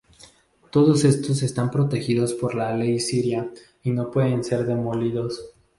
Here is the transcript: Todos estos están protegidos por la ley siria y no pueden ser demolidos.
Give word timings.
Todos 0.71 1.03
estos 1.03 1.43
están 1.43 1.69
protegidos 1.69 2.33
por 2.33 2.55
la 2.55 2.75
ley 2.75 2.99
siria 2.99 3.51
y 3.83 3.91
no 3.91 4.09
pueden 4.09 4.43
ser 4.43 4.65
demolidos. 4.65 5.53